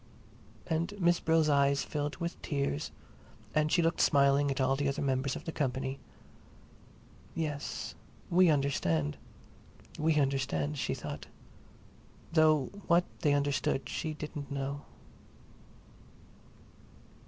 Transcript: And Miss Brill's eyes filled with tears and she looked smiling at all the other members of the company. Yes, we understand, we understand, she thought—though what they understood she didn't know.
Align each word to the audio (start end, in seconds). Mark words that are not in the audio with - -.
And 0.65 0.99
Miss 0.99 1.19
Brill's 1.19 1.47
eyes 1.47 1.83
filled 1.83 2.15
with 2.15 2.41
tears 2.41 2.89
and 3.53 3.71
she 3.71 3.83
looked 3.83 4.01
smiling 4.01 4.49
at 4.49 4.59
all 4.59 4.75
the 4.75 4.87
other 4.87 4.99
members 5.03 5.35
of 5.35 5.45
the 5.45 5.51
company. 5.51 5.99
Yes, 7.35 7.93
we 8.27 8.49
understand, 8.49 9.15
we 9.99 10.15
understand, 10.19 10.79
she 10.79 10.95
thought—though 10.95 12.65
what 12.87 13.05
they 13.19 13.33
understood 13.33 13.87
she 13.87 14.15
didn't 14.15 14.49
know. 14.49 14.81